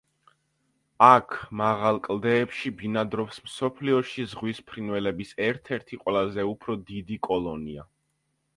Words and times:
აქ 1.07 1.35
მაღალ 1.59 1.99
კლდეებში 2.07 2.71
ბინადრობს 2.79 3.37
მსოფლიოში 3.49 4.27
ზღვის 4.33 4.63
ფრინველების 4.71 5.37
ერთ-ერთი 5.51 6.03
ყველაზე 6.07 6.47
უფრო 6.57 6.77
დიდი 6.91 7.19
კოლონია. 7.31 7.89